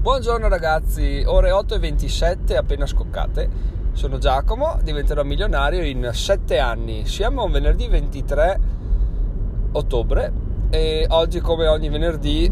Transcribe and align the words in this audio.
Buongiorno 0.00 0.48
ragazzi, 0.48 1.22
ore 1.26 1.50
8 1.50 1.74
e 1.74 1.78
27 1.78 2.56
appena 2.56 2.86
scoccate. 2.86 3.50
Sono 3.92 4.16
Giacomo, 4.16 4.78
diventerò 4.82 5.22
milionario 5.24 5.84
in 5.84 6.08
7 6.10 6.58
anni. 6.58 7.04
Siamo 7.04 7.46
venerdì 7.50 7.86
23 7.86 8.60
ottobre 9.72 10.32
e 10.70 11.04
oggi 11.10 11.40
come 11.40 11.66
ogni 11.66 11.90
venerdì 11.90 12.50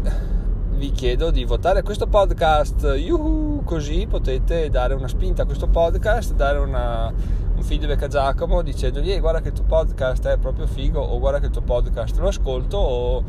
vi 0.73 0.91
chiedo 0.91 1.31
di 1.31 1.43
votare 1.43 1.81
questo 1.81 2.05
podcast. 2.05 2.83
Yuhu! 2.83 3.63
Così 3.63 4.05
potete 4.07 4.69
dare 4.69 4.93
una 4.93 5.07
spinta 5.07 5.41
a 5.41 5.45
questo 5.45 5.65
podcast, 5.65 6.35
dare 6.35 6.59
una, 6.59 7.11
un 7.55 7.63
feedback 7.63 8.03
a 8.03 8.07
Giacomo 8.07 8.61
dicendogli 8.61 9.19
guarda 9.19 9.41
che 9.41 9.47
il 9.47 9.55
tuo 9.55 9.65
podcast 9.65 10.27
è 10.27 10.37
proprio 10.37 10.67
figo 10.67 11.01
o 11.01 11.17
guarda 11.17 11.39
che 11.39 11.47
il 11.47 11.51
tuo 11.51 11.63
podcast 11.63 12.15
lo 12.19 12.27
ascolto 12.27 12.77
o, 12.77 13.23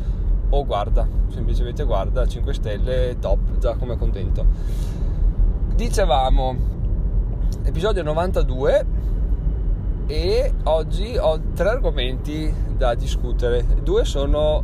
o 0.51 0.65
guarda, 0.65 1.07
semplicemente 1.29 1.83
guarda 1.83 2.27
5 2.27 2.53
stelle 2.53 3.17
top, 3.19 3.57
Giacomo 3.57 3.93
è 3.93 3.97
contento. 3.97 4.45
Dicevamo, 5.75 6.55
episodio 7.63 8.03
92 8.03 8.85
e 10.07 10.53
oggi 10.63 11.17
ho 11.17 11.39
tre 11.53 11.69
argomenti 11.69 12.53
da 12.75 12.95
discutere. 12.95 13.65
Due 13.81 14.03
sono 14.03 14.63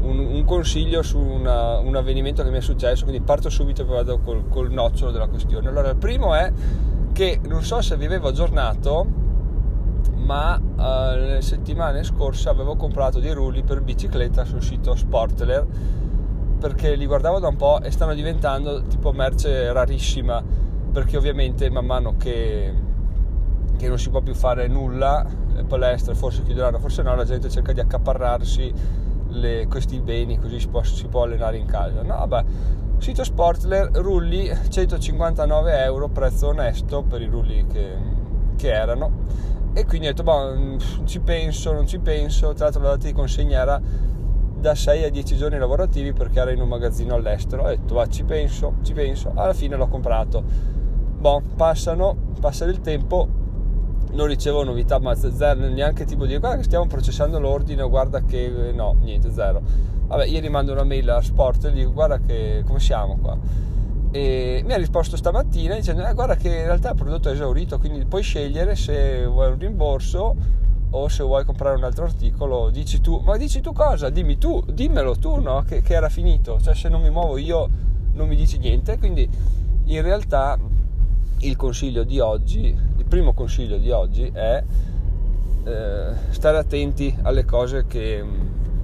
un, 0.00 0.18
un 0.18 0.44
consiglio 0.44 1.02
su 1.02 1.18
una, 1.18 1.78
un 1.78 1.94
avvenimento 1.96 2.42
che 2.42 2.50
mi 2.50 2.58
è 2.58 2.62
successo, 2.62 3.04
quindi 3.04 3.22
parto 3.22 3.50
subito 3.50 3.82
e 3.82 3.84
vado 3.84 4.18
col, 4.20 4.48
col 4.48 4.70
nocciolo 4.70 5.10
della 5.10 5.28
questione. 5.28 5.68
Allora, 5.68 5.90
il 5.90 5.96
primo 5.96 6.34
è 6.34 6.50
che 7.12 7.40
non 7.46 7.62
so 7.62 7.82
se 7.82 7.96
vi 7.98 8.06
avevo 8.06 8.28
aggiornato, 8.28 9.06
ma 10.30 10.56
uh, 10.56 11.18
le 11.18 11.42
settimane 11.42 12.04
scorse 12.04 12.48
avevo 12.48 12.76
comprato 12.76 13.18
dei 13.18 13.32
rulli 13.32 13.64
per 13.64 13.82
bicicletta 13.82 14.44
sul 14.44 14.62
sito 14.62 14.94
Sportler 14.94 15.66
perché 16.60 16.94
li 16.94 17.04
guardavo 17.04 17.40
da 17.40 17.48
un 17.48 17.56
po' 17.56 17.80
e 17.80 17.90
stanno 17.90 18.14
diventando 18.14 18.84
tipo 18.84 19.10
merce 19.10 19.72
rarissima 19.72 20.40
perché 20.92 21.16
ovviamente 21.16 21.68
man 21.68 21.84
mano 21.84 22.16
che, 22.16 22.72
che 23.76 23.88
non 23.88 23.98
si 23.98 24.08
può 24.10 24.20
più 24.20 24.34
fare 24.34 24.68
nulla 24.68 25.26
le 25.52 25.64
palestre 25.64 26.14
forse 26.14 26.44
chiuderanno 26.44 26.78
forse 26.78 27.02
no 27.02 27.16
la 27.16 27.24
gente 27.24 27.50
cerca 27.50 27.72
di 27.72 27.80
accaparrarsi 27.80 28.72
le, 29.30 29.66
questi 29.68 29.98
beni 29.98 30.38
così 30.38 30.60
si 30.60 30.68
può, 30.68 30.84
si 30.84 31.08
può 31.08 31.24
allenare 31.24 31.56
in 31.56 31.66
casa 31.66 32.02
no 32.02 32.14
vabbè 32.14 32.44
Sito 32.98 33.24
Sportler, 33.24 33.92
rulli 33.94 34.46
159 34.68 35.82
euro, 35.84 36.08
prezzo 36.08 36.48
onesto 36.48 37.02
per 37.02 37.22
i 37.22 37.26
rulli 37.26 37.66
che, 37.66 37.96
che 38.56 38.70
erano. 38.70 39.49
E 39.72 39.86
quindi 39.86 40.08
ho 40.08 40.10
detto, 40.10 40.24
boh, 40.24 40.78
ci 41.04 41.20
penso, 41.20 41.72
non 41.72 41.86
ci 41.86 41.98
penso. 41.98 42.52
Tra 42.54 42.64
l'altro 42.64 42.82
la 42.82 42.88
data 42.90 43.06
di 43.06 43.12
consegna 43.12 43.60
era 43.60 43.80
da 44.60 44.74
6 44.74 45.04
a 45.04 45.10
10 45.10 45.36
giorni 45.36 45.58
lavorativi 45.58 46.12
perché 46.12 46.40
era 46.40 46.50
in 46.50 46.60
un 46.60 46.68
magazzino 46.68 47.14
all'estero. 47.14 47.62
Ho 47.62 47.68
detto, 47.68 47.94
va, 47.94 48.06
ci 48.06 48.24
penso, 48.24 48.74
ci 48.82 48.92
penso. 48.92 49.30
Alla 49.34 49.54
fine 49.54 49.76
l'ho 49.76 49.88
comprato. 49.88 50.42
Boh, 51.18 51.42
passano, 51.54 52.16
passa 52.40 52.64
il 52.64 52.80
tempo, 52.80 53.28
non 54.12 54.26
ricevo 54.26 54.64
novità, 54.64 54.98
ma 54.98 55.14
zero, 55.14 55.68
neanche 55.68 56.04
tipo 56.04 56.26
di 56.26 56.36
guarda 56.38 56.58
che 56.58 56.64
stiamo 56.64 56.86
processando 56.86 57.38
l'ordine, 57.38 57.86
guarda 57.88 58.22
che 58.22 58.72
no, 58.74 58.96
niente, 59.00 59.30
zero. 59.30 59.60
Vabbè, 60.06 60.26
ieri 60.26 60.48
mando 60.48 60.72
una 60.72 60.82
mail 60.82 61.08
a 61.10 61.20
Sport 61.20 61.66
e 61.66 61.72
dico 61.72 61.92
guarda 61.92 62.18
che 62.18 62.64
come 62.66 62.80
siamo 62.80 63.18
qua. 63.20 63.38
E 64.12 64.62
mi 64.64 64.72
ha 64.72 64.76
risposto 64.76 65.16
stamattina 65.16 65.74
dicendo 65.74 66.06
eh, 66.06 66.14
guarda 66.14 66.34
che 66.34 66.48
in 66.48 66.64
realtà 66.64 66.90
il 66.90 66.96
prodotto 66.96 67.28
è 67.28 67.32
esaurito, 67.32 67.78
quindi 67.78 68.04
puoi 68.04 68.22
scegliere 68.22 68.74
se 68.74 69.24
vuoi 69.26 69.52
un 69.52 69.58
rimborso 69.58 70.36
o 70.90 71.08
se 71.08 71.22
vuoi 71.22 71.44
comprare 71.44 71.76
un 71.76 71.84
altro 71.84 72.04
articolo, 72.04 72.70
dici 72.70 73.00
tu, 73.00 73.20
ma 73.24 73.36
dici 73.36 73.60
tu 73.60 73.72
cosa? 73.72 74.10
Dimmi 74.10 74.38
tu, 74.38 74.64
dimmelo 74.66 75.16
tu, 75.16 75.36
no? 75.40 75.62
Che, 75.62 75.82
che 75.82 75.94
era 75.94 76.08
finito, 76.08 76.60
cioè 76.60 76.74
se 76.74 76.88
non 76.88 77.00
mi 77.00 77.10
muovo 77.10 77.36
io 77.36 77.68
non 78.14 78.26
mi 78.26 78.34
dici 78.34 78.58
niente, 78.58 78.98
quindi 78.98 79.28
in 79.84 80.02
realtà 80.02 80.58
il 81.38 81.56
consiglio 81.56 82.02
di 82.02 82.18
oggi, 82.18 82.76
il 82.96 83.04
primo 83.04 83.32
consiglio 83.32 83.78
di 83.78 83.90
oggi 83.90 84.28
è 84.32 84.62
eh, 85.64 86.12
stare 86.30 86.58
attenti 86.58 87.16
alle 87.22 87.44
cose 87.44 87.86
che 87.86 88.24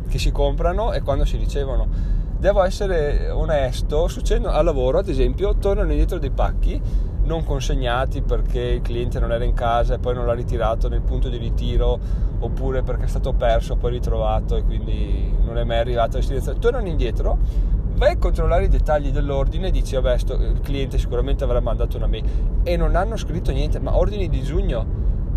che 0.09 0.19
si 0.19 0.32
comprano 0.32 0.92
e 0.92 1.03
quando 1.03 1.25
si 1.25 1.36
ricevono. 1.36 2.15
Devo 2.46 2.62
essere 2.62 3.28
onesto, 3.28 4.06
succedono 4.06 4.54
al 4.54 4.64
lavoro, 4.64 4.98
ad 4.98 5.08
esempio, 5.08 5.56
tornano 5.56 5.90
indietro 5.90 6.20
dei 6.20 6.30
pacchi 6.30 6.80
non 7.24 7.42
consegnati 7.42 8.22
perché 8.22 8.60
il 8.60 8.82
cliente 8.82 9.18
non 9.18 9.32
era 9.32 9.42
in 9.42 9.52
casa 9.52 9.94
e 9.94 9.98
poi 9.98 10.14
non 10.14 10.26
l'ha 10.26 10.32
ritirato 10.32 10.88
nel 10.88 11.00
punto 11.00 11.28
di 11.28 11.38
ritiro 11.38 11.98
oppure 12.38 12.84
perché 12.84 13.06
è 13.06 13.08
stato 13.08 13.32
perso 13.32 13.74
poi 13.74 13.90
ritrovato 13.90 14.54
e 14.54 14.62
quindi 14.62 15.34
non 15.44 15.58
è 15.58 15.64
mai 15.64 15.78
arrivato 15.78 16.18
a 16.18 16.20
destinazione. 16.20 16.60
Tornano 16.60 16.86
indietro, 16.86 17.36
vai 17.96 18.12
a 18.12 18.16
controllare 18.16 18.66
i 18.66 18.68
dettagli 18.68 19.10
dell'ordine 19.10 19.66
e 19.66 19.70
dici 19.72 19.96
vabbè 19.96 20.16
sto, 20.16 20.34
il 20.34 20.60
cliente 20.60 20.98
sicuramente 20.98 21.42
avrà 21.42 21.58
mandato 21.58 21.96
una 21.96 22.06
mail 22.06 22.24
e 22.62 22.76
non 22.76 22.94
hanno 22.94 23.16
scritto 23.16 23.50
niente, 23.50 23.80
ma 23.80 23.96
ordini 23.96 24.28
di 24.28 24.40
giugno. 24.44 24.86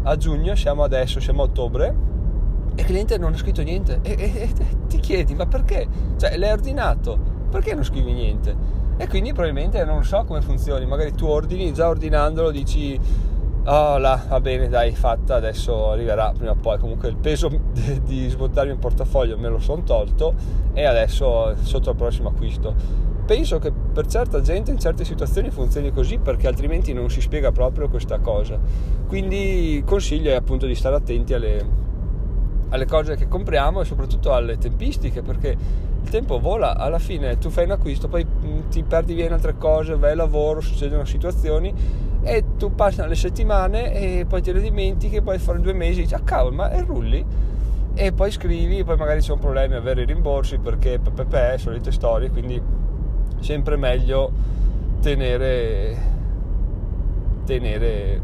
A 0.03 0.16
giugno 0.16 0.53
siamo 0.53 0.84
adesso, 0.84 1.19
siamo 1.19 1.42
a 1.42 1.46
ottobre 1.46 2.09
e 2.75 2.81
il 2.81 2.86
cliente 2.86 3.18
non 3.18 3.34
ha 3.34 3.38
scritto 3.38 3.62
niente 3.62 4.00
e, 4.03 4.12
e, 4.12 4.42
e 4.44 4.50
chiedi 5.00 5.36
ma 5.36 5.46
perché? 5.46 5.88
Cioè 6.18 6.38
l'hai 6.38 6.52
ordinato, 6.52 7.18
perché 7.50 7.74
non 7.74 7.84
scrivi 7.84 8.14
niente? 8.14 8.78
E 8.98 9.08
quindi 9.08 9.32
probabilmente 9.32 9.84
non 9.86 10.04
so 10.04 10.24
come 10.26 10.42
funzioni, 10.42 10.86
magari 10.86 11.14
tu 11.14 11.26
ordini, 11.26 11.74
già 11.74 11.88
ordinandolo 11.88 12.52
dici 12.52 13.00
oh 13.66 13.98
là, 13.98 14.22
va 14.28 14.40
bene 14.40 14.68
dai, 14.68 14.94
fatta, 14.96 15.36
adesso 15.36 15.92
arriverà 15.92 16.32
prima 16.36 16.52
o 16.52 16.56
poi, 16.56 16.78
comunque 16.80 17.10
il 17.10 17.18
peso 17.18 17.48
di, 17.48 18.02
di 18.04 18.26
il 18.26 18.78
portafoglio 18.80 19.38
me 19.38 19.50
lo 19.50 19.60
sono 19.60 19.84
tolto 19.84 20.34
e 20.74 20.86
adesso 20.86 21.56
sotto 21.62 21.92
il 21.92 21.96
prossimo 21.96 22.30
acquisto. 22.30 23.08
Penso 23.26 23.60
che 23.60 23.72
per 23.72 24.08
certa 24.08 24.42
gente 24.42 24.72
in 24.72 24.80
certe 24.80 25.06
situazioni 25.06 25.52
funzioni 25.52 25.92
così 25.92 26.18
perché 26.18 26.48
altrimenti 26.48 26.94
non 26.94 27.12
si 27.12 27.22
spiega 27.22 27.52
proprio 27.52 27.88
questa 27.88 28.18
cosa. 28.18 28.58
Quindi 29.08 29.84
consiglio 29.86 30.31
è 30.31 30.36
appunto 30.36 30.66
di 30.66 30.74
stare 30.74 30.96
attenti 30.96 31.36
alle, 31.36 31.64
alle 32.69 32.85
cose 32.85 33.16
che 33.16 33.28
compriamo 33.28 33.81
e 33.81 33.85
soprattutto 33.85 34.34
alle 34.34 34.57
tempistiche 34.57 35.22
perché 35.22 35.56
il 36.02 36.09
tempo 36.09 36.40
vola, 36.40 36.78
alla 36.78 37.00
fine 37.00 37.38
tu 37.38 37.50
fai 37.50 37.66
un 37.66 37.72
acquisto, 37.72 38.07
poi 38.07 38.25
mm, 38.25 38.69
ti 38.69 38.84
perdi 38.84 39.13
via 39.13 39.25
in 39.25 39.34
altre 39.34 39.57
cose, 39.57 39.96
vai 39.96 40.12
al 40.12 40.18
lavoro, 40.18 40.62
succedono 40.62 41.06
situazioni 41.06 41.74
e 42.22 42.44
tu 42.57 42.74
passano 42.75 43.07
le 43.07 43.16
settimane 43.16 43.94
e 43.94 44.25
poi 44.28 44.41
te 44.41 44.52
le 44.52 44.62
dimentichi, 44.62 45.22
poi 45.22 45.38
fra 45.40 45.57
due 45.57 45.74
mesi 45.74 46.02
dici 46.02 46.13
ah 46.13 46.22
cavolo 46.22 46.56
ma 46.56 46.69
è 46.69 46.84
rulli? 46.84 47.25
E 47.94 48.12
poi 48.13 48.31
scrivi, 48.31 48.84
poi 48.84 48.96
magari 48.96 49.19
c'è 49.19 49.34
un 49.34 49.40
problema 49.40 49.75
a 49.75 49.80
avere 49.80 50.03
i 50.03 50.06
rimborsi 50.06 50.57
perché 50.57 51.00
pepepe, 51.00 51.57
solite 51.57 51.91
storie, 51.91 52.30
quindi 52.30 52.62
sempre 53.40 53.75
meglio 53.78 54.31
tenere 55.01 56.18
tenere 57.46 58.22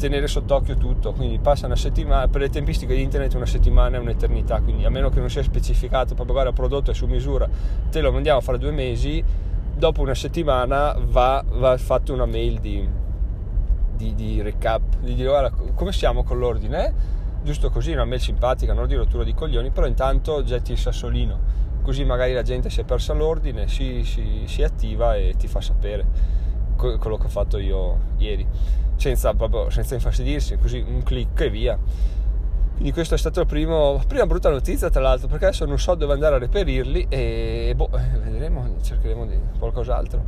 tenere 0.00 0.26
sott'occhio 0.26 0.78
tutto, 0.78 1.12
quindi 1.12 1.38
passa 1.38 1.66
una 1.66 1.76
settimana, 1.76 2.26
per 2.26 2.40
le 2.40 2.48
tempistiche 2.48 2.94
di 2.94 3.02
internet 3.02 3.34
una 3.34 3.44
settimana 3.44 3.98
è 3.98 4.00
un'eternità, 4.00 4.60
quindi 4.62 4.86
a 4.86 4.90
meno 4.90 5.10
che 5.10 5.20
non 5.20 5.28
sia 5.28 5.42
specificato, 5.42 6.14
proprio 6.14 6.32
guarda 6.32 6.48
il 6.48 6.56
prodotto 6.56 6.90
è 6.90 6.94
su 6.94 7.04
misura, 7.04 7.46
te 7.90 8.00
lo 8.00 8.10
mandiamo 8.10 8.40
fra 8.40 8.56
due 8.56 8.70
mesi, 8.70 9.22
dopo 9.76 10.00
una 10.00 10.14
settimana 10.14 10.96
va, 10.98 11.44
va 11.46 11.76
fatto 11.76 12.14
una 12.14 12.24
mail 12.24 12.60
di, 12.60 12.88
di, 13.94 14.14
di, 14.14 14.40
recap, 14.40 14.80
di 15.00 15.14
dire 15.14 15.28
guarda 15.28 15.50
come 15.74 15.92
siamo 15.92 16.24
con 16.24 16.38
l'ordine, 16.38 16.94
giusto 17.42 17.68
così, 17.68 17.92
una 17.92 18.06
mail 18.06 18.20
simpatica, 18.20 18.72
non 18.72 18.86
di 18.86 18.94
rottura 18.94 19.22
di 19.22 19.34
coglioni, 19.34 19.68
però 19.68 19.86
intanto 19.86 20.42
getti 20.42 20.72
il 20.72 20.78
sassolino, 20.78 21.38
così 21.82 22.04
magari 22.04 22.32
la 22.32 22.42
gente 22.42 22.70
si 22.70 22.80
è 22.80 22.84
persa 22.84 23.12
l'ordine, 23.12 23.68
si, 23.68 24.02
si, 24.04 24.44
si 24.46 24.62
attiva 24.62 25.14
e 25.16 25.34
ti 25.36 25.46
fa 25.46 25.60
sapere 25.60 26.38
quello 26.80 27.16
che 27.16 27.26
ho 27.26 27.30
fatto 27.30 27.58
io 27.58 27.98
ieri 28.18 28.46
senza, 28.96 29.32
proprio, 29.34 29.70
senza 29.70 29.94
infastidirsi, 29.94 30.58
così 30.58 30.84
un 30.86 31.02
clic 31.02 31.40
e 31.40 31.50
via. 31.50 31.78
Quindi 32.72 32.92
questo 32.92 33.14
è 33.14 33.40
il 33.40 33.46
primo, 33.46 34.02
prima 34.06 34.26
brutta 34.26 34.48
notizia 34.48 34.88
tra 34.88 35.02
l'altro, 35.02 35.28
perché 35.28 35.46
adesso 35.46 35.66
non 35.66 35.78
so 35.78 35.94
dove 35.94 36.14
andare 36.14 36.36
a 36.36 36.38
reperirli 36.38 37.06
e 37.08 37.74
boh, 37.76 37.90
eh, 37.92 38.18
vedremo, 38.18 38.76
cercheremo 38.80 39.26
di 39.26 39.38
qualcos'altro. 39.58 40.24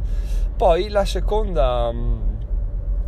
Poi 0.56 0.88
la 0.88 1.04
seconda, 1.06 1.90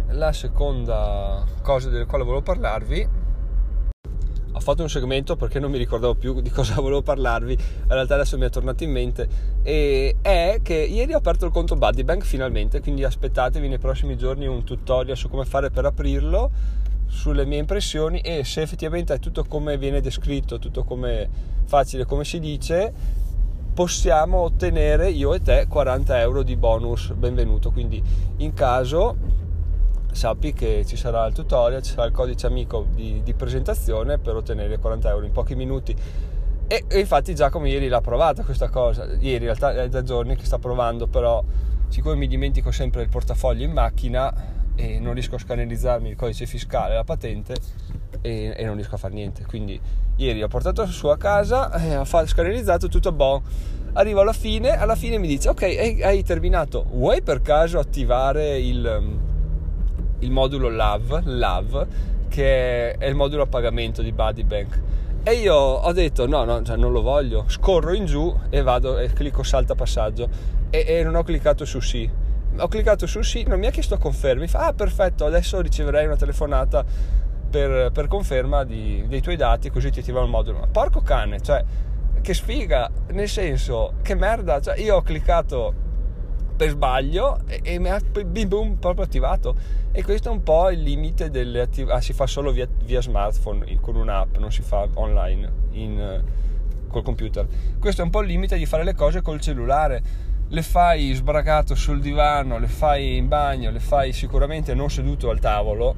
la 0.08 0.32
seconda 0.32 1.44
cosa 1.62 1.90
della 1.90 2.06
quale 2.06 2.24
volevo 2.24 2.42
parlarvi 2.42 3.08
fatto 4.64 4.82
un 4.82 4.88
segmento 4.88 5.36
perché 5.36 5.60
non 5.60 5.70
mi 5.70 5.78
ricordavo 5.78 6.14
più 6.14 6.40
di 6.40 6.50
cosa 6.50 6.74
volevo 6.80 7.02
parlarvi, 7.02 7.52
in 7.52 7.88
realtà 7.88 8.14
adesso 8.14 8.36
mi 8.36 8.46
è 8.46 8.50
tornato 8.50 8.82
in 8.82 8.90
mente, 8.90 9.28
e 9.62 10.16
è 10.20 10.58
che 10.62 10.74
ieri 10.74 11.12
ho 11.12 11.18
aperto 11.18 11.44
il 11.46 11.52
conto 11.52 11.76
Buddy 11.76 12.02
Bank 12.02 12.24
finalmente, 12.24 12.80
quindi 12.80 13.04
aspettatevi 13.04 13.68
nei 13.68 13.78
prossimi 13.78 14.16
giorni 14.16 14.46
un 14.46 14.64
tutorial 14.64 15.16
su 15.16 15.28
come 15.28 15.44
fare 15.44 15.70
per 15.70 15.84
aprirlo, 15.84 16.50
sulle 17.06 17.44
mie 17.44 17.58
impressioni 17.58 18.18
e 18.20 18.42
se 18.42 18.62
effettivamente 18.62 19.14
è 19.14 19.18
tutto 19.20 19.44
come 19.44 19.78
viene 19.78 20.00
descritto, 20.00 20.58
tutto 20.58 20.82
come 20.82 21.28
facile 21.64 22.06
come 22.06 22.24
si 22.24 22.40
dice, 22.40 22.92
possiamo 23.72 24.38
ottenere 24.38 25.10
io 25.10 25.34
e 25.34 25.40
te 25.40 25.66
40 25.68 26.20
euro 26.20 26.42
di 26.42 26.56
bonus. 26.56 27.12
Benvenuto, 27.12 27.70
quindi 27.70 28.02
in 28.38 28.52
caso 28.54 29.42
sappi 30.14 30.52
che 30.52 30.84
ci 30.86 30.96
sarà 30.96 31.26
il 31.26 31.34
tutorial, 31.34 31.82
ci 31.82 31.92
sarà 31.92 32.06
il 32.06 32.12
codice 32.12 32.46
amico 32.46 32.86
di, 32.94 33.20
di 33.22 33.34
presentazione 33.34 34.18
per 34.18 34.36
ottenere 34.36 34.78
40 34.78 35.08
euro 35.08 35.26
in 35.26 35.32
pochi 35.32 35.54
minuti. 35.54 35.94
E, 36.66 36.84
e, 36.88 36.98
infatti 36.98 37.34
Giacomo 37.34 37.66
ieri 37.66 37.88
l'ha 37.88 38.00
provata 38.00 38.42
questa 38.42 38.68
cosa, 38.68 39.04
ieri 39.04 39.44
in 39.44 39.54
realtà 39.54 39.74
è 39.74 39.88
da 39.88 40.02
giorni 40.02 40.36
che 40.36 40.44
sta 40.44 40.58
provando, 40.58 41.06
però 41.06 41.42
siccome 41.88 42.16
mi 42.16 42.26
dimentico 42.26 42.70
sempre 42.70 43.02
il 43.02 43.08
portafoglio 43.08 43.64
in 43.64 43.72
macchina 43.72 44.32
e 44.74 44.98
non 44.98 45.12
riesco 45.12 45.34
a 45.34 45.38
scannerizzarmi 45.38 46.08
il 46.08 46.16
codice 46.16 46.46
fiscale, 46.46 46.94
la 46.94 47.04
patente 47.04 47.54
e, 48.20 48.54
e 48.56 48.64
non 48.64 48.76
riesco 48.76 48.94
a 48.94 48.98
fare 48.98 49.14
niente. 49.14 49.44
Quindi 49.44 49.78
ieri 50.16 50.42
ho 50.42 50.48
portato 50.48 50.86
su 50.86 51.08
a 51.08 51.16
casa, 51.16 51.72
eh, 51.72 52.26
scannerizzato 52.26 52.88
tutto 52.88 53.12
buono. 53.12 53.42
Arrivo 53.92 54.22
alla 54.22 54.32
fine, 54.32 54.70
alla 54.70 54.96
fine 54.96 55.18
mi 55.18 55.28
dice 55.28 55.50
ok, 55.50 55.62
hai, 55.62 56.02
hai 56.02 56.22
terminato, 56.24 56.84
vuoi 56.90 57.22
per 57.22 57.42
caso 57.42 57.78
attivare 57.78 58.58
il, 58.58 59.23
il 60.24 60.30
modulo 60.30 60.70
LAV, 60.70 61.22
LAV, 61.24 61.86
che 62.28 62.92
è 62.92 63.06
il 63.06 63.14
modulo 63.14 63.42
a 63.42 63.46
pagamento 63.46 64.00
di 64.00 64.10
Buddy 64.10 64.42
Bank? 64.42 64.80
E 65.22 65.34
io 65.34 65.54
ho 65.54 65.92
detto 65.92 66.26
no, 66.26 66.44
no, 66.44 66.62
cioè 66.62 66.76
non 66.76 66.92
lo 66.92 67.02
voglio, 67.02 67.44
scorro 67.46 67.92
in 67.92 68.06
giù 68.06 68.34
e 68.50 68.62
vado 68.62 68.98
e 68.98 69.12
clicco 69.12 69.42
salta 69.42 69.74
passaggio 69.74 70.28
e, 70.70 70.84
e 70.86 71.04
non 71.04 71.14
ho 71.14 71.22
cliccato 71.22 71.64
su 71.64 71.80
sì. 71.80 72.10
Ho 72.56 72.68
cliccato 72.68 73.06
su 73.06 73.20
sì, 73.22 73.44
non 73.46 73.58
mi 73.58 73.66
ha 73.66 73.70
chiesto 73.70 73.98
conferma, 73.98 74.42
mi 74.42 74.48
fa 74.48 74.66
ah 74.66 74.72
perfetto, 74.72 75.24
adesso 75.24 75.60
riceverai 75.60 76.06
una 76.06 76.16
telefonata 76.16 76.84
per, 77.50 77.90
per 77.92 78.06
conferma 78.06 78.64
di, 78.64 79.04
dei 79.06 79.20
tuoi 79.20 79.36
dati 79.36 79.70
così 79.70 79.90
ti 79.90 80.00
attiva 80.00 80.22
il 80.22 80.28
modulo. 80.28 80.60
Ma 80.60 80.66
porco 80.66 81.00
cane, 81.00 81.40
cioè 81.40 81.64
che 82.20 82.32
sfiga, 82.32 82.90
nel 83.10 83.28
senso, 83.28 83.94
che 84.02 84.14
merda, 84.14 84.60
cioè 84.60 84.78
io 84.78 84.96
ho 84.96 85.02
cliccato 85.02 85.83
per 86.56 86.70
sbaglio 86.70 87.40
e, 87.46 87.60
e 87.62 87.78
mi 87.78 87.88
ha 87.88 88.00
bim 88.24 88.48
boom 88.48 88.74
proprio 88.76 89.04
attivato. 89.04 89.56
E 89.92 90.02
questo 90.02 90.28
è 90.28 90.32
un 90.32 90.42
po' 90.42 90.70
il 90.70 90.80
limite 90.80 91.30
delle 91.30 91.60
attività 91.60 91.94
ah, 91.94 92.00
si 92.00 92.12
fa 92.12 92.26
solo 92.26 92.50
via, 92.50 92.66
via, 92.84 93.00
smartphone 93.00 93.78
con 93.80 93.96
un'app 93.96 94.36
non 94.38 94.50
si 94.50 94.62
fa 94.62 94.88
online 94.94 95.52
in, 95.72 96.22
col 96.88 97.02
computer. 97.02 97.46
Questo 97.78 98.02
è 98.02 98.04
un 98.04 98.10
po' 98.10 98.22
il 98.22 98.28
limite 98.28 98.56
di 98.56 98.66
fare 98.66 98.84
le 98.84 98.94
cose 98.94 99.22
col 99.22 99.40
cellulare. 99.40 100.02
Le 100.48 100.62
fai 100.62 101.12
sbragato 101.14 101.74
sul 101.74 102.00
divano 102.00 102.58
le 102.58 102.66
fai 102.66 103.16
in 103.16 103.28
bagno 103.28 103.70
le 103.70 103.80
fai 103.80 104.12
sicuramente 104.12 104.74
non 104.74 104.90
seduto 104.90 105.30
al 105.30 105.40
tavolo 105.40 105.96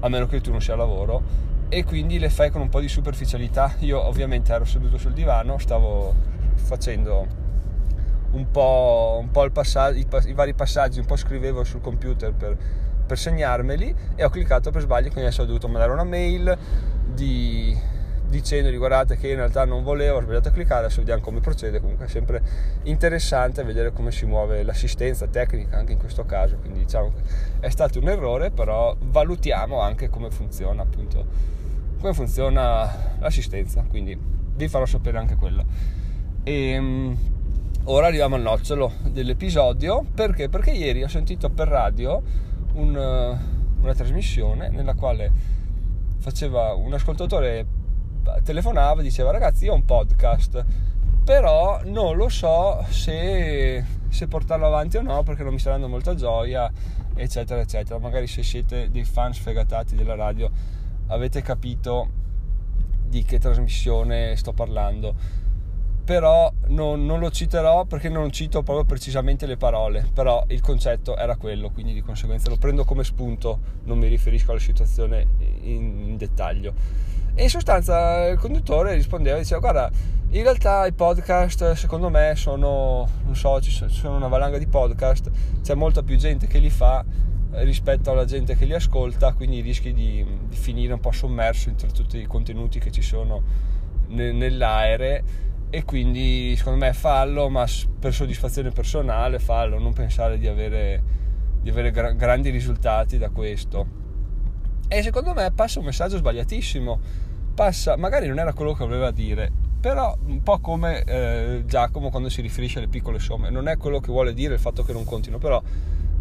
a 0.00 0.08
meno 0.08 0.26
che 0.26 0.40
tu 0.40 0.50
non 0.50 0.62
sia 0.62 0.72
a 0.72 0.78
lavoro 0.78 1.22
e 1.68 1.84
quindi 1.84 2.18
le 2.18 2.30
fai 2.30 2.50
con 2.50 2.60
un 2.60 2.68
po' 2.68 2.80
di 2.80 2.88
superficialità. 2.88 3.74
Io 3.80 4.00
ovviamente 4.00 4.52
ero 4.52 4.64
seduto 4.64 4.98
sul 4.98 5.12
divano 5.12 5.58
stavo 5.58 6.14
facendo 6.54 7.41
un 8.32 8.50
po', 8.50 9.18
un 9.20 9.30
po 9.30 9.48
passaggio, 9.50 9.98
i, 9.98 10.06
i, 10.26 10.32
vari 10.32 10.54
passaggi, 10.54 10.98
un 10.98 11.06
po' 11.06 11.16
scrivevo 11.16 11.64
sul 11.64 11.80
computer 11.80 12.32
per, 12.32 12.56
per 13.06 13.18
segnarmeli 13.18 13.94
e 14.14 14.24
ho 14.24 14.30
cliccato 14.30 14.70
per 14.70 14.82
sbaglio, 14.82 15.08
quindi 15.08 15.26
adesso 15.26 15.42
ho 15.42 15.46
dovuto 15.46 15.68
mandare 15.68 15.92
una 15.92 16.04
mail 16.04 16.56
di, 17.12 17.76
dicendo 18.32 18.74
guardate 18.78 19.16
che 19.16 19.28
in 19.28 19.36
realtà 19.36 19.66
non 19.66 19.82
volevo, 19.82 20.16
ho 20.16 20.22
sbagliato 20.22 20.48
a 20.48 20.52
cliccare, 20.52 20.86
adesso 20.86 21.00
vediamo 21.00 21.20
come 21.20 21.40
procede, 21.40 21.80
comunque 21.80 22.06
è 22.06 22.08
sempre 22.08 22.42
interessante 22.84 23.62
vedere 23.62 23.92
come 23.92 24.10
si 24.10 24.24
muove 24.24 24.62
l'assistenza 24.62 25.26
tecnica 25.26 25.76
anche 25.76 25.92
in 25.92 25.98
questo 25.98 26.24
caso, 26.24 26.56
quindi 26.56 26.80
diciamo 26.80 27.12
che 27.12 27.22
è 27.60 27.68
stato 27.68 27.98
un 27.98 28.08
errore, 28.08 28.50
però 28.50 28.96
valutiamo 28.98 29.80
anche 29.80 30.08
come 30.08 30.30
funziona 30.30 30.82
appunto, 30.82 31.26
come 32.00 32.14
funziona 32.14 33.16
l'assistenza, 33.18 33.84
quindi 33.86 34.18
vi 34.54 34.68
farò 34.68 34.86
sapere 34.86 35.18
anche 35.18 35.36
quello. 35.36 35.64
E, 36.42 36.70
ehm, 36.70 37.16
ora 37.84 38.06
arriviamo 38.06 38.36
al 38.36 38.42
nocciolo 38.42 38.92
dell'episodio. 39.10 40.04
Perché? 40.14 40.48
Perché 40.48 40.70
ieri 40.70 41.02
ho 41.02 41.08
sentito 41.08 41.50
per 41.50 41.68
radio 41.68 42.22
un, 42.74 42.96
eh, 42.96 43.80
una 43.80 43.94
trasmissione 43.94 44.68
nella 44.68 44.94
quale 44.94 45.30
faceva 46.18 46.72
un 46.74 46.92
ascoltatore 46.92 47.66
telefonava 48.44 49.02
diceva 49.02 49.32
ragazzi 49.32 49.64
io 49.64 49.72
ho 49.72 49.74
un 49.74 49.84
podcast 49.84 50.64
però 51.24 51.80
non 51.84 52.16
lo 52.16 52.28
so 52.28 52.84
se, 52.88 53.84
se 54.08 54.28
portarlo 54.28 54.66
avanti 54.66 54.98
o 54.98 55.02
no 55.02 55.24
perché 55.24 55.42
non 55.42 55.52
mi 55.52 55.58
sta 55.58 55.70
dando 55.70 55.88
molta 55.88 56.14
gioia 56.14 56.70
eccetera 57.14 57.60
eccetera. 57.60 57.98
Magari 57.98 58.26
se 58.26 58.42
siete 58.42 58.90
dei 58.90 59.04
fan 59.04 59.34
sfegatati 59.34 59.94
della 59.94 60.14
radio 60.14 60.50
avete 61.08 61.42
capito 61.42 62.08
di 63.04 63.24
che 63.24 63.38
trasmissione 63.38 64.36
sto 64.36 64.52
parlando 64.52 65.14
però 66.04 66.52
non, 66.68 67.06
non, 67.06 67.20
lo 67.20 67.30
citerò 67.30 67.84
perché 67.84 68.08
non 68.08 68.30
cito 68.32 68.62
proprio 68.62 68.84
precisamente 68.84 69.46
le 69.46 69.56
parole, 69.56 70.08
però 70.12 70.44
il 70.48 70.60
concetto 70.60 71.16
era 71.16 71.36
quello, 71.36 71.70
quindi 71.70 71.92
di 71.92 72.00
conseguenza 72.00 72.48
lo 72.48 72.56
prendo 72.56 72.84
come 72.84 73.04
spunto, 73.04 73.60
non 73.84 73.98
mi 73.98 74.08
riferisco 74.08 74.50
alla 74.50 74.60
situazione 74.60 75.26
in, 75.62 76.08
in 76.08 76.16
dettaglio. 76.16 76.74
E 77.34 77.44
in 77.44 77.48
sostanza 77.48 78.26
il 78.26 78.38
conduttore 78.38 78.94
rispondeva 78.94 79.38
diceva 79.38 79.60
guarda, 79.60 79.90
in 80.30 80.42
realtà 80.42 80.86
i 80.86 80.92
podcast 80.92 81.72
secondo 81.72 82.08
me 82.08 82.34
sono, 82.34 83.08
non 83.24 83.36
so, 83.36 83.60
ci 83.60 83.70
sono 83.70 84.16
una 84.16 84.28
valanga 84.28 84.58
di 84.58 84.66
podcast, 84.66 85.30
c'è 85.62 85.74
molta 85.74 86.02
più 86.02 86.16
gente 86.16 86.48
che 86.48 86.58
li 86.58 86.70
fa 86.70 87.04
rispetto 87.54 88.10
alla 88.10 88.24
gente 88.24 88.56
che 88.56 88.64
li 88.64 88.74
ascolta, 88.74 89.34
quindi 89.34 89.60
rischi 89.60 89.92
di, 89.92 90.26
di 90.48 90.56
finire 90.56 90.94
un 90.94 91.00
po' 91.00 91.12
sommerso 91.12 91.70
tra 91.74 91.88
tutti 91.88 92.18
i 92.18 92.26
contenuti 92.26 92.80
che 92.80 92.90
ci 92.90 93.02
sono 93.02 93.70
nell'aereo 94.08 95.50
e 95.74 95.86
quindi 95.86 96.54
secondo 96.54 96.84
me 96.84 96.92
fallo 96.92 97.48
ma 97.48 97.66
per 97.98 98.12
soddisfazione 98.12 98.72
personale 98.72 99.38
fallo 99.38 99.78
non 99.78 99.94
pensare 99.94 100.36
di 100.36 100.46
avere, 100.46 101.02
di 101.62 101.70
avere 101.70 101.90
gra- 101.90 102.12
grandi 102.12 102.50
risultati 102.50 103.16
da 103.16 103.30
questo. 103.30 104.00
E 104.86 105.02
secondo 105.02 105.32
me 105.32 105.50
passa 105.50 105.78
un 105.78 105.86
messaggio 105.86 106.18
sbagliatissimo. 106.18 107.00
Passa 107.54 107.96
magari 107.96 108.26
non 108.26 108.38
era 108.38 108.52
quello 108.52 108.74
che 108.74 108.84
voleva 108.84 109.10
dire 109.10 109.50
però 109.80 110.14
un 110.26 110.42
po' 110.42 110.60
come 110.60 111.02
eh, 111.04 111.62
Giacomo 111.64 112.10
quando 112.10 112.28
si 112.28 112.42
riferisce 112.42 112.76
alle 112.76 112.88
piccole 112.88 113.18
somme. 113.18 113.48
Non 113.48 113.66
è 113.66 113.78
quello 113.78 113.98
che 113.98 114.12
vuole 114.12 114.34
dire 114.34 114.52
il 114.52 114.60
fatto 114.60 114.82
che 114.82 114.92
non 114.92 115.04
contino 115.04 115.38
però 115.38 115.58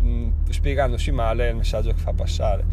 mh, 0.01 0.49
spiegandosi 0.49 1.11
male 1.11 1.47
è 1.47 1.49
il 1.49 1.57
messaggio 1.57 1.91
che 1.91 1.99
fa 1.99 2.13
passare 2.13 2.63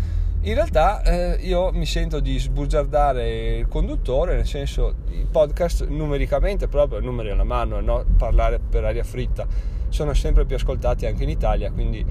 in 0.48 0.54
realtà 0.54 1.02
eh, 1.02 1.38
io 1.42 1.70
mi 1.72 1.84
sento 1.84 2.20
di 2.20 2.38
sbugiardare 2.38 3.58
il 3.58 3.68
conduttore, 3.68 4.34
nel 4.34 4.46
senso 4.46 4.94
i 5.10 5.26
podcast 5.30 5.86
numericamente, 5.86 6.68
proprio 6.68 7.00
numeri 7.00 7.30
alla 7.30 7.44
mano, 7.44 7.80
no? 7.80 8.02
parlare 8.16 8.58
per 8.58 8.82
aria 8.84 9.04
fritta, 9.04 9.46
sono 9.90 10.14
sempre 10.14 10.46
più 10.46 10.56
ascoltati 10.56 11.04
anche 11.04 11.24
in 11.24 11.28
Italia, 11.28 11.70
quindi 11.70 12.02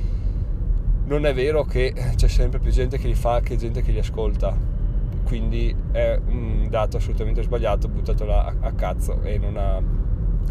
non 1.05 1.25
è 1.25 1.33
vero 1.33 1.63
che 1.63 1.93
c'è 2.15 2.27
sempre 2.27 2.59
più 2.59 2.69
gente 2.69 2.99
che 2.99 3.07
li 3.07 3.15
fa 3.15 3.39
che 3.39 3.55
gente 3.55 3.81
che 3.81 3.91
li 3.91 3.99
ascolta, 3.99 4.55
quindi 5.23 5.75
è 5.91 6.19
un 6.27 6.67
dato 6.69 6.97
assolutamente 6.97 7.41
sbagliato, 7.41 7.87
buttato 7.87 8.23
là 8.23 8.45
a, 8.45 8.67
a 8.67 8.71
cazzo 8.73 9.19
e 9.23 9.39
non 9.39 9.57
ha 9.57 9.81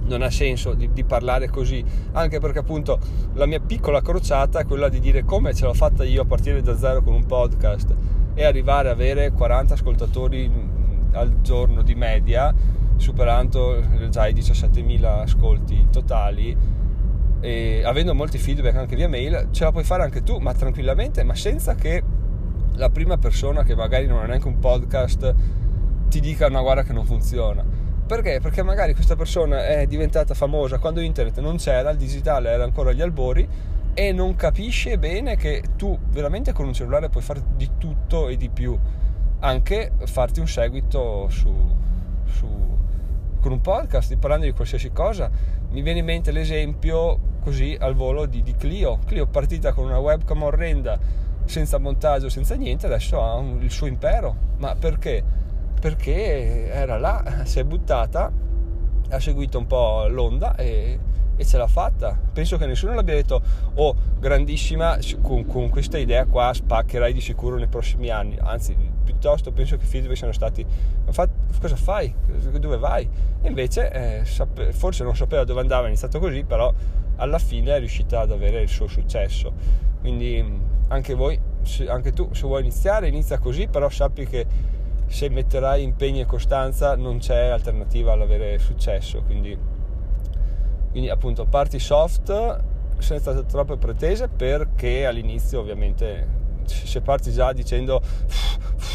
non 0.06 0.22
ha 0.22 0.30
senso 0.30 0.74
di, 0.74 0.92
di, 0.92 1.04
parlare 1.04 1.48
così, 1.48 1.84
anche 2.12 2.40
perché 2.40 2.60
appunto 2.60 2.98
la 3.34 3.46
mia 3.46 3.60
piccola 3.60 4.00
crociata 4.02 4.60
è 4.60 4.64
quella 4.66 4.88
di 4.88 5.00
dire 5.00 5.24
come 5.24 5.54
ce 5.54 5.64
l'ho 5.64 5.74
fatta 5.74 6.04
io 6.04 6.22
a 6.22 6.24
partire 6.24 6.62
da 6.62 6.76
zero 6.76 7.02
con 7.02 7.14
un 7.14 7.26
podcast 7.26 7.94
e 8.34 8.44
arrivare 8.44 8.88
ad 8.88 8.94
avere 8.94 9.32
40 9.32 9.74
ascoltatori 9.74 10.50
al 11.12 11.40
giorno 11.40 11.82
di 11.82 11.94
media, 11.94 12.54
superando 12.96 13.82
già 14.10 14.26
i 14.26 14.34
17.000 14.34 15.04
ascolti 15.04 15.86
totali. 15.90 16.74
E 17.40 17.82
avendo 17.84 18.14
molti 18.14 18.38
feedback 18.38 18.76
anche 18.76 18.96
via 18.96 19.08
mail, 19.08 19.48
ce 19.50 19.64
la 19.64 19.72
puoi 19.72 19.84
fare 19.84 20.02
anche 20.02 20.22
tu, 20.22 20.38
ma 20.38 20.52
tranquillamente, 20.52 21.22
ma 21.22 21.34
senza 21.34 21.74
che 21.74 22.02
la 22.74 22.90
prima 22.90 23.16
persona 23.16 23.62
che 23.62 23.74
magari 23.74 24.06
non 24.06 24.18
ha 24.18 24.26
neanche 24.26 24.48
un 24.48 24.58
podcast 24.58 25.34
ti 26.08 26.20
dica 26.20 26.46
una 26.46 26.60
guarda 26.60 26.82
che 26.82 26.92
non 26.92 27.06
funziona 27.06 27.85
perché? 28.06 28.38
Perché 28.40 28.62
magari 28.62 28.94
questa 28.94 29.16
persona 29.16 29.66
è 29.66 29.86
diventata 29.86 30.34
famosa 30.34 30.78
quando 30.78 31.00
internet 31.00 31.40
non 31.40 31.56
c'era, 31.56 31.90
il 31.90 31.96
digitale 31.96 32.50
era 32.50 32.64
ancora 32.64 32.90
agli 32.90 33.02
albori 33.02 33.48
e 33.92 34.12
non 34.12 34.36
capisce 34.36 34.98
bene 34.98 35.36
che 35.36 35.62
tu 35.76 35.98
veramente 36.10 36.52
con 36.52 36.66
un 36.66 36.72
cellulare 36.72 37.08
puoi 37.08 37.22
fare 37.22 37.42
di 37.56 37.70
tutto 37.78 38.28
e 38.28 38.36
di 38.36 38.48
più, 38.48 38.78
anche 39.40 39.92
farti 40.04 40.38
un 40.38 40.46
seguito 40.46 41.28
su, 41.30 41.52
su, 42.26 42.46
con 43.40 43.52
un 43.52 43.60
podcast, 43.60 44.16
parlando 44.16 44.44
di 44.44 44.52
qualsiasi 44.52 44.92
cosa. 44.92 45.30
Mi 45.70 45.82
viene 45.82 46.00
in 46.00 46.04
mente 46.04 46.30
l'esempio 46.30 47.18
così 47.40 47.76
al 47.78 47.94
volo 47.94 48.26
di, 48.26 48.42
di 48.42 48.54
Clio. 48.54 48.98
Clio 49.06 49.26
partita 49.26 49.72
con 49.72 49.86
una 49.86 49.98
webcam 49.98 50.42
orrenda, 50.42 50.98
senza 51.44 51.78
montaggio, 51.78 52.28
senza 52.28 52.54
niente, 52.54 52.86
adesso 52.86 53.22
ha 53.22 53.34
un, 53.34 53.62
il 53.62 53.70
suo 53.70 53.86
impero. 53.86 54.36
Ma 54.58 54.74
perché? 54.74 55.24
Perché 55.80 56.68
era 56.68 56.98
là, 56.98 57.42
si 57.44 57.58
è 57.58 57.64
buttata, 57.64 58.32
ha 59.08 59.20
seguito 59.20 59.58
un 59.58 59.66
po' 59.66 60.06
l'onda 60.08 60.56
e, 60.56 60.98
e 61.36 61.44
ce 61.44 61.58
l'ha 61.58 61.66
fatta. 61.66 62.18
Penso 62.32 62.56
che 62.56 62.66
nessuno 62.66 62.94
l'abbia 62.94 63.14
detto, 63.14 63.40
oh, 63.74 63.94
grandissima, 64.18 64.98
con, 65.20 65.46
con, 65.46 65.68
questa 65.68 65.98
idea 65.98 66.24
qua 66.26 66.52
spaccherai 66.52 67.12
di 67.12 67.20
sicuro 67.20 67.56
nei 67.56 67.68
prossimi 67.68 68.10
anni. 68.10 68.36
Anzi, 68.40 68.76
piuttosto 69.04 69.52
penso 69.52 69.76
che 69.76 69.84
i 69.84 69.86
feedback 69.86 70.16
siano 70.16 70.32
stati, 70.32 70.64
ma 71.04 71.28
cosa 71.60 71.76
fai? 71.76 72.12
Dove 72.58 72.78
vai? 72.78 73.08
E 73.40 73.48
invece, 73.48 73.90
eh, 73.90 74.24
sape, 74.24 74.72
forse 74.72 75.04
non 75.04 75.14
sapeva 75.14 75.44
dove 75.44 75.60
andava, 75.60 75.84
è 75.84 75.88
iniziato 75.88 76.18
così, 76.18 76.42
però 76.44 76.72
alla 77.16 77.38
fine 77.38 77.74
è 77.74 77.78
riuscita 77.78 78.20
ad 78.20 78.32
avere 78.32 78.62
il 78.62 78.68
suo 78.68 78.88
successo. 78.88 79.52
Quindi 80.00 80.74
anche 80.88 81.14
voi, 81.14 81.38
anche 81.88 82.12
tu, 82.12 82.32
se 82.32 82.46
vuoi 82.46 82.60
iniziare, 82.60 83.08
inizia 83.08 83.38
così, 83.38 83.68
però 83.68 83.88
sappi 83.88 84.26
che 84.26 84.46
se 85.06 85.28
metterai 85.28 85.82
impegno 85.82 86.20
e 86.20 86.26
costanza 86.26 86.96
non 86.96 87.18
c'è 87.18 87.46
alternativa 87.46 88.12
all'avere 88.12 88.58
successo 88.58 89.22
quindi, 89.22 89.56
quindi 90.90 91.08
appunto 91.08 91.44
parti 91.44 91.78
soft 91.78 92.62
senza 92.98 93.42
troppe 93.42 93.76
pretese 93.76 94.28
perché 94.28 95.06
all'inizio 95.06 95.60
ovviamente 95.60 96.34
se 96.64 97.00
parti 97.00 97.30
già 97.30 97.52
dicendo 97.52 98.00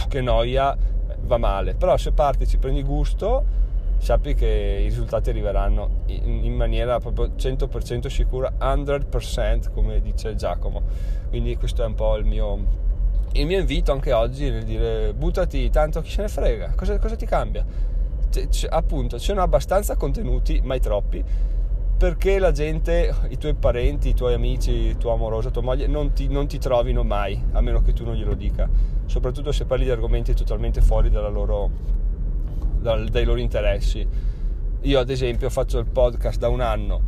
che 0.09 0.21
noia 0.21 0.75
va 1.21 1.37
male, 1.37 1.75
però 1.75 1.95
se 1.97 2.11
parti 2.11 2.47
ci 2.47 2.57
prendi 2.57 2.83
gusto 2.83 3.59
sappi 3.97 4.33
che 4.33 4.79
i 4.81 4.83
risultati 4.85 5.29
arriveranno 5.29 6.01
in, 6.07 6.55
maniera 6.55 6.99
proprio 6.99 7.33
100% 7.37 8.07
sicura, 8.07 8.51
100% 8.59 9.71
come 9.71 10.01
dice 10.01 10.35
Giacomo. 10.35 10.81
Quindi 11.29 11.55
questo 11.55 11.83
è 11.83 11.85
un 11.85 11.93
po' 11.93 12.17
il 12.17 12.25
mio, 12.25 12.65
il 13.33 13.45
mio 13.45 13.59
invito 13.59 13.91
anche 13.91 14.11
oggi 14.11 14.49
nel 14.49 14.63
dire 14.63 15.13
buttati, 15.13 15.69
tanto 15.69 16.01
chi 16.01 16.09
se 16.11 16.21
ne 16.21 16.27
frega, 16.27 16.73
cosa, 16.75 16.97
cosa 16.99 17.15
ti 17.15 17.25
cambia? 17.25 17.65
C- 18.29 18.47
c- 18.49 18.67
appunto, 18.69 19.17
ci 19.19 19.25
sono 19.25 19.41
abbastanza 19.41 19.95
contenuti, 19.95 20.59
mai 20.63 20.79
troppi, 20.79 21.23
perché 21.97 22.39
la 22.39 22.51
gente, 22.51 23.13
i 23.29 23.37
tuoi 23.37 23.53
parenti, 23.53 24.09
i 24.09 24.13
tuoi 24.13 24.33
amici, 24.33 24.71
il 24.71 24.97
tuo 24.97 25.13
amoroso, 25.13 25.49
tua 25.51 25.61
moglie, 25.61 25.87
non 25.87 26.11
ti, 26.13 26.27
non 26.27 26.47
ti 26.47 26.57
trovino 26.57 27.03
mai, 27.03 27.41
a 27.53 27.61
meno 27.61 27.81
che 27.81 27.93
tu 27.93 28.03
non 28.03 28.15
glielo 28.15 28.33
dica, 28.33 28.69
soprattutto 29.05 29.51
se 29.51 29.65
parli 29.65 29.85
di 29.85 29.91
argomenti 29.91 30.33
totalmente 30.33 30.81
fuori 30.81 31.09
loro, 31.09 31.69
dal, 32.79 33.07
dai 33.07 33.23
loro 33.23 33.39
interessi. 33.39 34.05
Io 34.81 34.99
ad 34.99 35.09
esempio 35.09 35.49
faccio 35.49 35.77
il 35.77 35.85
podcast 35.85 36.39
da 36.39 36.49
un 36.49 36.59
anno, 36.59 37.01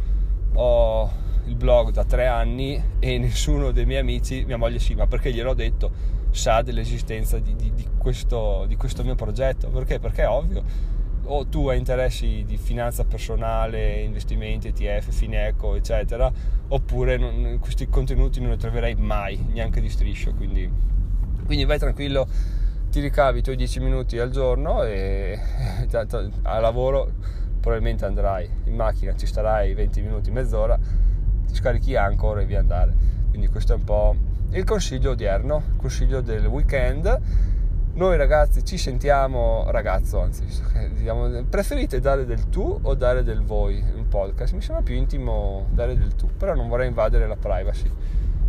ho 0.53 1.11
il 1.45 1.55
blog 1.55 1.91
da 1.91 2.03
tre 2.05 2.27
anni 2.27 2.81
e 3.00 3.17
nessuno 3.17 3.71
dei 3.71 3.85
miei 3.85 4.01
amici, 4.01 4.43
mia 4.45 4.57
moglie 4.57 4.79
sì, 4.79 4.95
ma 4.95 5.07
perché 5.07 5.33
gliel'ho 5.33 5.53
detto, 5.53 5.91
sa 6.31 6.62
dell'esistenza 6.62 7.38
di, 7.39 7.55
di, 7.55 7.73
di, 7.73 7.88
questo, 7.97 8.65
di 8.67 8.75
questo 8.75 9.03
mio 9.03 9.15
progetto. 9.15 9.69
Perché? 9.69 10.00
Perché 10.00 10.23
è 10.23 10.27
ovvio 10.27 10.91
o 11.25 11.45
tu 11.47 11.67
hai 11.69 11.77
interessi 11.77 12.43
di 12.45 12.57
finanza 12.57 13.05
personale, 13.05 14.01
investimenti, 14.01 14.67
ETF, 14.67 15.12
Fineco, 15.12 15.75
eccetera, 15.75 16.31
oppure 16.67 17.17
non, 17.17 17.57
questi 17.59 17.88
contenuti 17.88 18.41
non 18.41 18.51
li 18.51 18.57
troverai 18.57 18.95
mai, 18.95 19.38
neanche 19.51 19.79
di 19.79 19.89
striscio. 19.89 20.33
Quindi, 20.33 20.69
quindi 21.45 21.65
vai 21.65 21.79
tranquillo, 21.79 22.27
ti 22.89 23.00
ricavi 23.00 23.39
i 23.39 23.41
tuoi 23.41 23.55
10 23.55 23.79
minuti 23.79 24.17
al 24.17 24.31
giorno 24.31 24.83
e 24.83 25.39
a 26.43 26.59
lavoro 26.59 27.12
probabilmente 27.59 28.03
andrai 28.03 28.50
in 28.65 28.75
macchina, 28.75 29.15
ci 29.15 29.25
starai 29.25 29.73
20 29.73 30.01
minuti, 30.01 30.31
mezz'ora, 30.31 30.77
ti 31.47 31.55
scarichi 31.55 31.95
ancora 31.95 32.41
e 32.41 32.45
via 32.45 32.59
andare. 32.59 32.93
Quindi 33.29 33.47
questo 33.47 33.73
è 33.73 33.75
un 33.75 33.83
po' 33.83 34.15
il 34.51 34.63
consiglio 34.63 35.12
odierno, 35.12 35.63
il 35.71 35.75
consiglio 35.77 36.21
del 36.21 36.45
weekend 36.45 37.21
noi 37.95 38.17
ragazzi 38.17 38.65
ci 38.65 38.79
sentiamo, 38.79 39.69
ragazzo 39.69 40.19
anzi, 40.19 40.43
diciamo, 40.95 41.43
preferite 41.43 42.00
dare 42.00 42.25
del 42.25 42.50
tu 42.50 42.79
o 42.81 42.95
dare 42.95 43.21
del 43.21 43.43
voi 43.43 43.77
in 43.77 44.07
podcast? 44.07 44.53
Mi 44.53 44.62
sembra 44.62 44.83
più 44.83 44.95
intimo 44.95 45.67
dare 45.69 45.95
del 45.95 46.15
tu, 46.15 46.27
però 46.35 46.55
non 46.55 46.67
vorrei 46.69 46.88
invadere 46.88 47.27
la 47.27 47.35
privacy. 47.35 47.91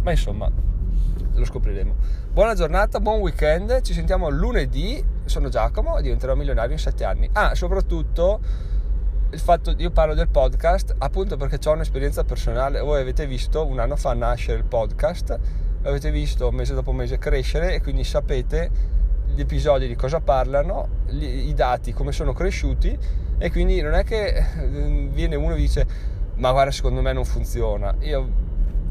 Ma 0.02 0.12
insomma, 0.12 0.50
lo 1.34 1.44
scopriremo. 1.44 1.94
Buona 2.32 2.54
giornata, 2.54 3.00
buon 3.00 3.20
weekend, 3.20 3.82
ci 3.82 3.92
sentiamo 3.92 4.30
lunedì. 4.30 5.04
Sono 5.26 5.50
Giacomo 5.50 5.98
e 5.98 6.02
diventerò 6.02 6.34
milionario 6.34 6.72
in 6.72 6.78
7 6.78 7.04
anni. 7.04 7.28
Ah, 7.32 7.54
soprattutto 7.54 8.40
il 9.34 9.40
fatto 9.40 9.74
io 9.76 9.90
parlo 9.90 10.14
del 10.14 10.28
podcast 10.28 10.94
appunto 10.98 11.36
perché 11.36 11.58
ho 11.68 11.72
un'esperienza 11.72 12.22
personale. 12.24 12.80
Voi 12.80 13.00
avete 13.00 13.26
visto 13.26 13.66
un 13.66 13.80
anno 13.80 13.96
fa 13.96 14.14
nascere 14.14 14.58
il 14.58 14.64
podcast, 14.64 15.38
l'avete 15.82 16.10
visto 16.10 16.50
mese 16.52 16.72
dopo 16.72 16.92
mese 16.92 17.18
crescere 17.18 17.74
e 17.74 17.82
quindi 17.82 18.04
sapete 18.04 18.70
gli 19.26 19.40
episodi 19.40 19.88
di 19.88 19.96
cosa 19.96 20.20
parlano, 20.20 20.88
gli, 21.08 21.48
i 21.48 21.54
dati 21.54 21.92
come 21.92 22.12
sono 22.12 22.32
cresciuti 22.32 22.96
e 23.36 23.50
quindi 23.50 23.80
non 23.80 23.94
è 23.94 24.04
che 24.04 24.26
eh, 24.26 25.08
viene 25.12 25.34
uno 25.34 25.54
e 25.54 25.56
dice 25.56 25.86
ma 26.36 26.52
guarda 26.52 26.70
secondo 26.70 27.02
me 27.02 27.12
non 27.12 27.24
funziona. 27.24 27.94
Io 28.00 28.42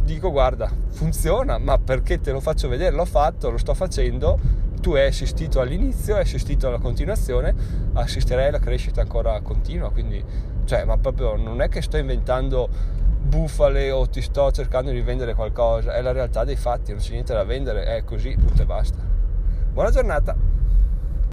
dico 0.03 0.29
guarda 0.29 0.69
funziona 0.89 1.57
ma 1.57 1.77
perché 1.77 2.19
te 2.19 2.31
lo 2.31 2.41
faccio 2.41 2.67
vedere, 2.67 2.93
l'ho 2.93 3.05
fatto, 3.05 3.49
lo 3.49 3.57
sto 3.57 3.73
facendo, 3.73 4.37
tu 4.83 4.95
hai 4.95 5.07
assistito 5.07 5.61
all'inizio, 5.61 6.15
hai 6.15 6.23
assistito 6.23 6.67
alla 6.67 6.77
continuazione, 6.77 7.55
assisterai 7.93 8.49
alla 8.49 8.59
crescita 8.59 8.99
ancora 8.99 9.39
continua, 9.39 9.89
quindi 9.91 10.21
cioè 10.65 10.83
ma 10.83 10.97
proprio 10.97 11.37
non 11.37 11.61
è 11.61 11.69
che 11.69 11.81
sto 11.81 11.95
inventando 11.95 12.67
bufale 13.21 13.91
o 13.91 14.09
ti 14.09 14.21
sto 14.21 14.51
cercando 14.51 14.91
di 14.91 14.99
vendere 14.99 15.35
qualcosa, 15.35 15.95
è 15.95 16.01
la 16.01 16.11
realtà 16.11 16.43
dei 16.43 16.57
fatti, 16.57 16.91
non 16.91 16.99
c'è 16.99 17.11
niente 17.13 17.33
da 17.33 17.45
vendere, 17.45 17.85
è 17.85 18.03
così, 18.03 18.35
punto 18.35 18.61
e 18.61 18.65
basta. 18.65 18.97
Buona 19.71 19.89
giornata! 19.89 20.52